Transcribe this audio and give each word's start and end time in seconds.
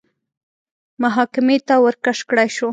محاکمې 1.01 1.57
ته 1.67 1.75
ورکش 1.85 2.17
کړای 2.29 2.49
شو 2.55 2.69